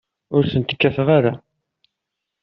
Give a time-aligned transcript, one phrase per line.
[0.35, 1.33] Ur tent-kkateɣ ara.